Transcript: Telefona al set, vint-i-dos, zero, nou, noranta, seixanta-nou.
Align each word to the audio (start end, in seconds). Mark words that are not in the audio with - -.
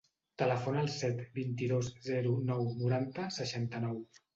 Telefona 0.41 0.81
al 0.83 0.89
set, 0.93 1.21
vint-i-dos, 1.37 1.93
zero, 2.11 2.35
nou, 2.51 2.69
noranta, 2.85 3.33
seixanta-nou. 3.41 4.07